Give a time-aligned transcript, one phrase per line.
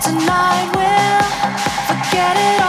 [0.00, 1.28] tonight we'll
[1.88, 2.59] forget it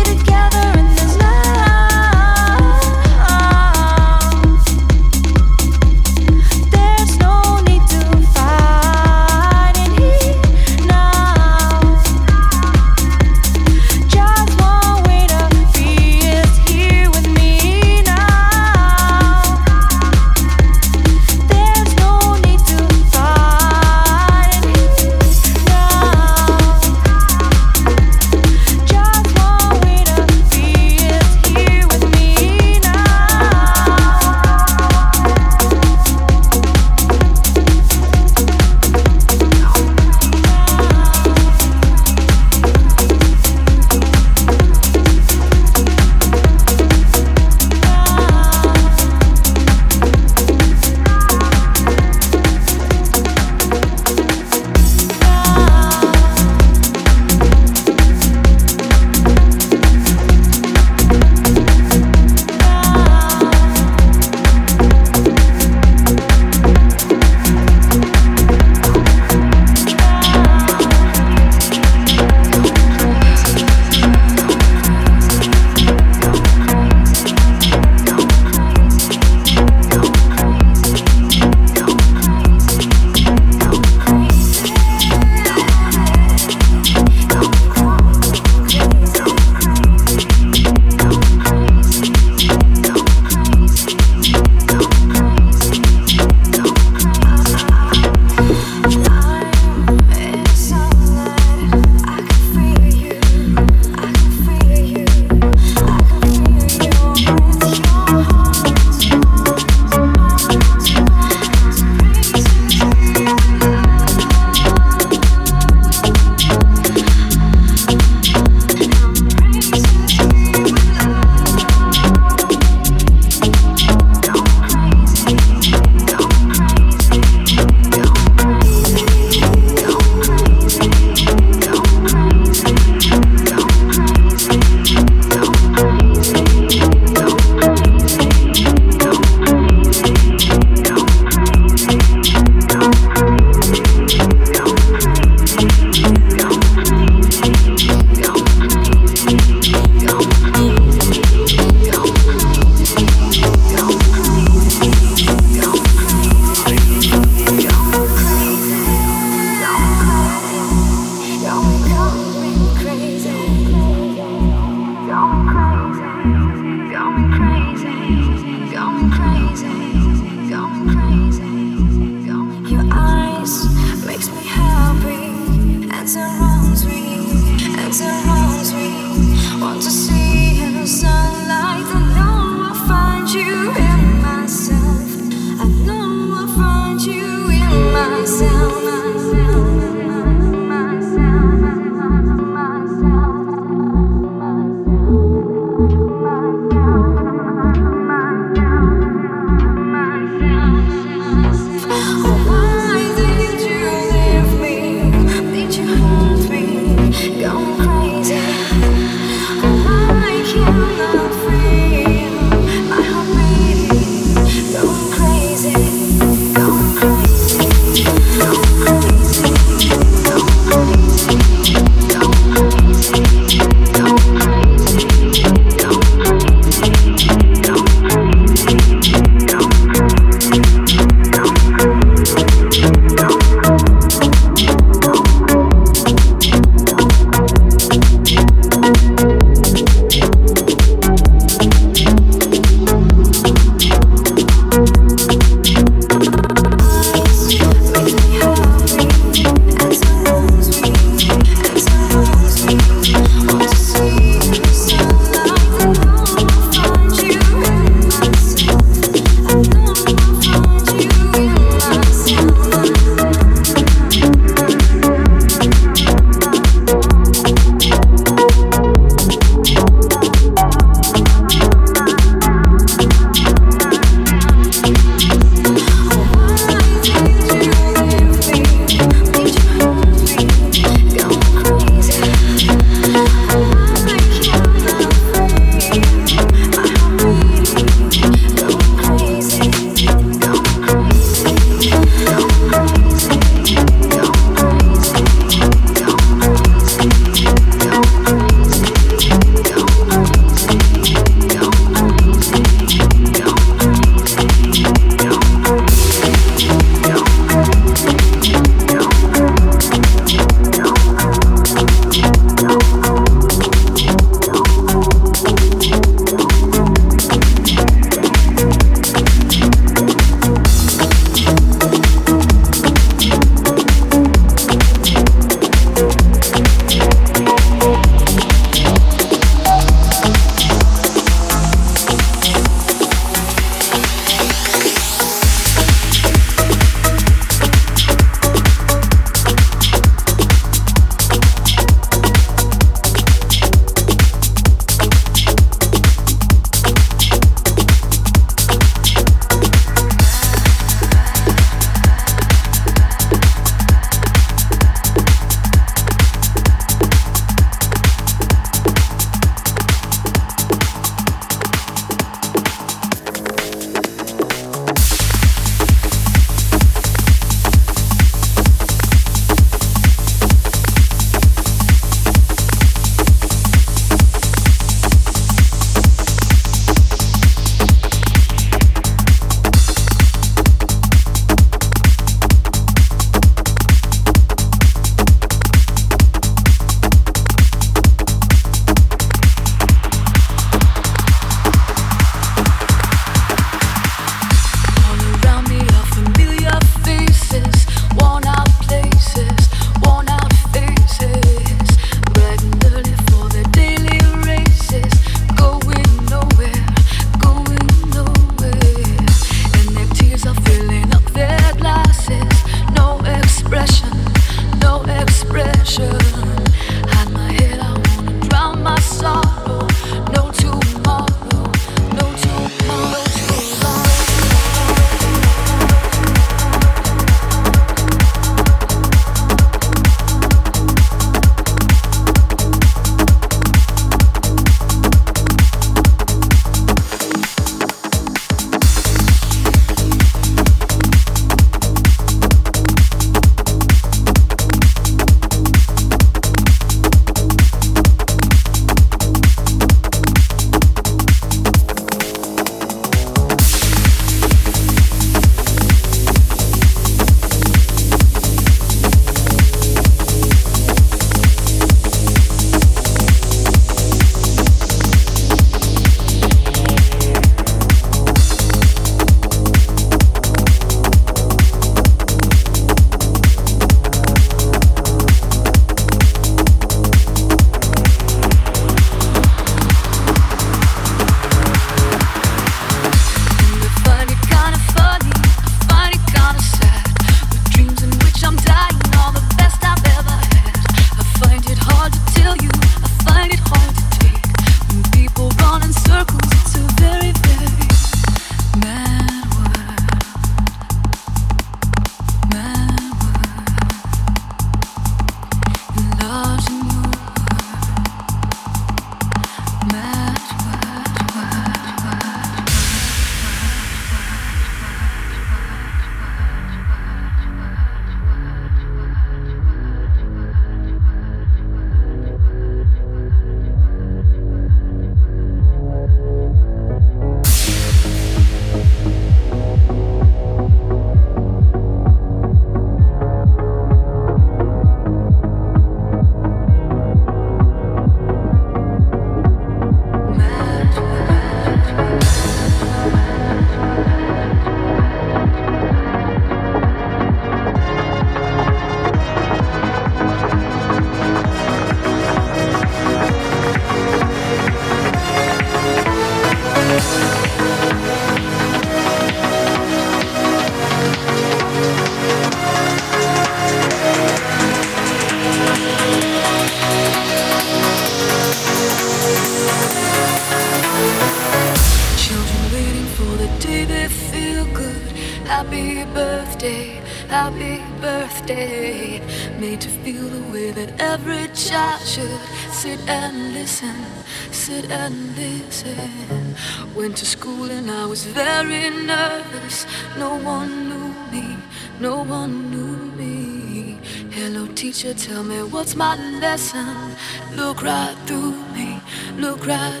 [584.90, 586.54] and listen.
[586.94, 589.86] Went to school and I was very nervous.
[590.16, 591.56] No one knew me,
[592.00, 593.98] no one knew me.
[594.30, 597.16] Hello, teacher, tell me what's my lesson.
[597.54, 599.00] Look right through me,
[599.36, 600.00] look right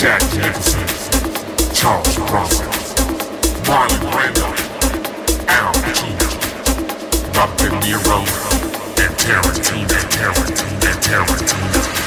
[0.00, 0.80] Jack Nicholson,
[1.74, 2.64] Charles Bronson,
[3.66, 4.46] Marlon Brando,
[5.46, 6.26] Al Pacino,
[7.34, 8.24] Robert De Niro,
[8.96, 11.99] and Tarantino, Tarantino, Tarantino.